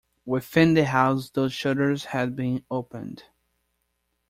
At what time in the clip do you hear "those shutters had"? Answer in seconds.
1.29-2.35